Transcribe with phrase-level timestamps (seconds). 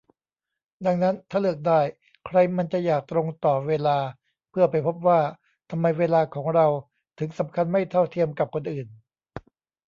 [0.85, 1.79] ดังนั้น ถ้าเลือกได้
[2.27, 3.97] ใครมันจะอยากตรงต่อเวลา
[4.49, 5.19] เพื่อไปพบว่า
[5.69, 6.67] ทำไมเวลาของเรา
[7.19, 8.87] ถึงสำคัญไม่เท่าเทียมกับคนอื่น